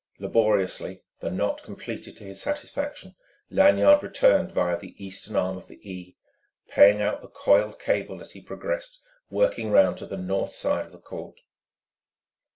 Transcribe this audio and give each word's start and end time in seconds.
Laboriously 0.17 1.03
the 1.19 1.29
knot 1.29 1.61
completed 1.61 2.17
to 2.17 2.23
his 2.23 2.41
satisfaction 2.41 3.15
Lanyard 3.51 4.01
returned 4.01 4.51
via 4.51 4.75
the 4.75 4.95
eastern 4.97 5.35
arm 5.35 5.57
of 5.57 5.67
the 5.67 5.77
E, 5.87 6.17
paying 6.67 7.03
out 7.03 7.21
the 7.21 7.27
coiled 7.29 7.77
cable 7.77 8.19
as 8.19 8.31
he 8.31 8.41
progressed, 8.41 8.99
working 9.29 9.69
round 9.69 9.99
to 9.99 10.07
the 10.07 10.17
north 10.17 10.55
side 10.55 10.87
of 10.87 10.91
the 10.91 10.97
court. 10.97 11.41